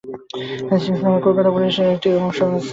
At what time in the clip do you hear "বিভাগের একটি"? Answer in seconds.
2.11-2.49